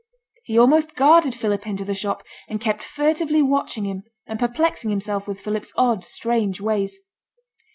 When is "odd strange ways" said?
5.77-6.97